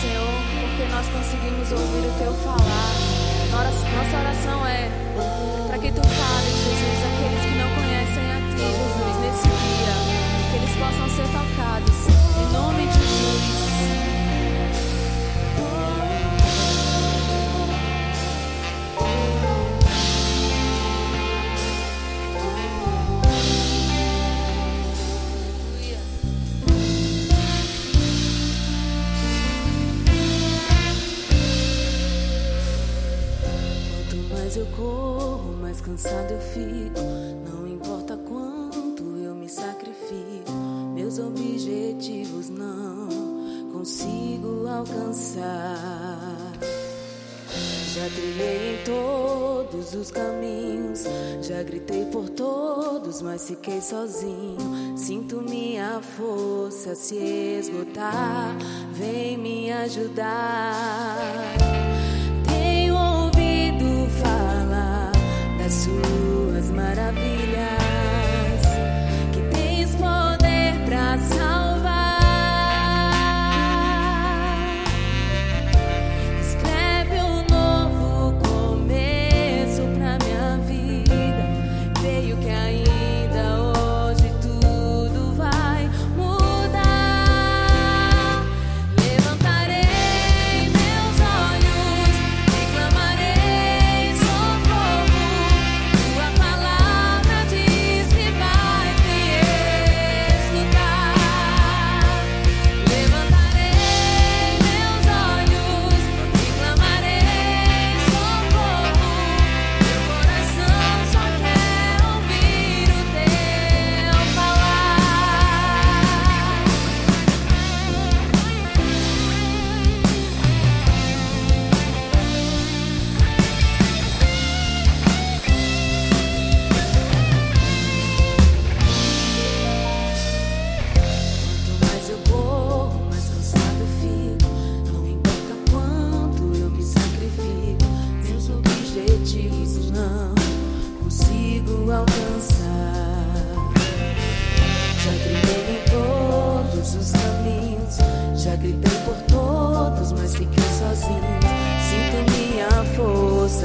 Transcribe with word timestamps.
Senhor, 0.00 0.26
porque 0.60 0.84
nós 0.90 1.06
conseguimos 1.08 1.70
ouvir 1.72 2.06
o 2.08 2.18
Teu 2.18 2.32
falar. 2.42 3.14
Nossa 3.50 4.18
oração 4.18 4.66
é 4.66 5.03
mais 35.74 35.80
cansado 35.80 36.32
eu 36.32 36.40
fico. 36.40 37.00
Não 37.50 37.66
importa 37.66 38.16
quanto 38.16 39.02
eu 39.18 39.34
me 39.34 39.48
sacrifico, 39.48 40.52
meus 40.94 41.18
objetivos 41.18 42.48
não 42.48 43.08
consigo 43.72 44.66
alcançar. 44.68 46.52
Já 47.94 48.08
trilhei 48.10 48.74
em 48.74 48.84
todos 48.84 49.94
os 49.94 50.10
caminhos, 50.10 51.04
já 51.42 51.62
gritei 51.62 52.04
por 52.06 52.28
todos, 52.28 53.22
mas 53.22 53.46
fiquei 53.46 53.80
sozinho. 53.80 54.96
Sinto 54.96 55.40
minha 55.42 56.00
força 56.16 56.94
se 56.94 57.16
esgotar, 57.16 58.56
vem 58.92 59.38
me 59.38 59.72
ajudar. 59.72 61.54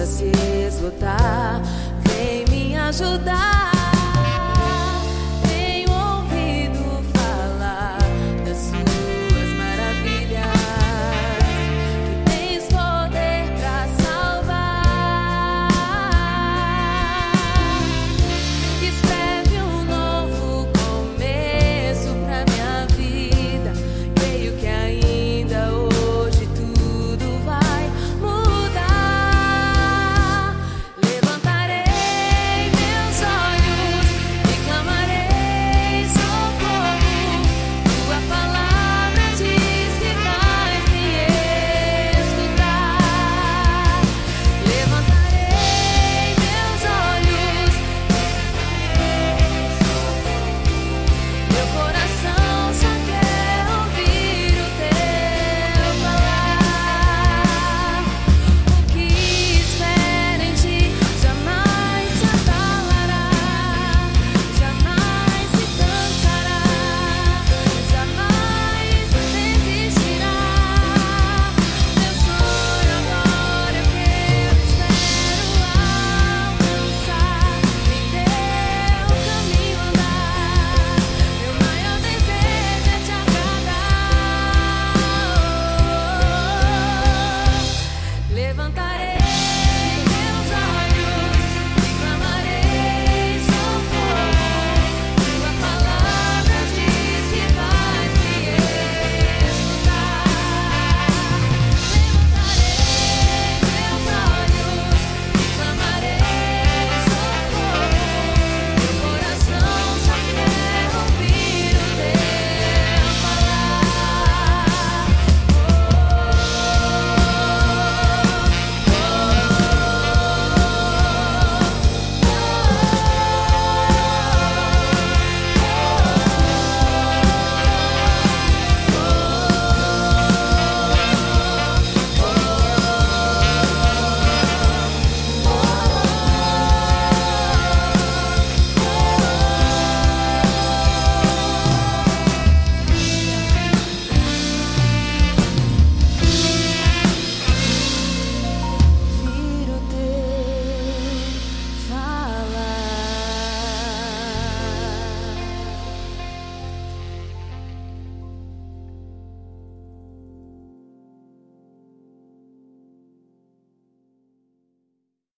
Se 0.05 0.31
esgotar. 0.67 1.61
Vem 2.05 2.45
me 2.49 2.77
ajudar. 2.77 3.58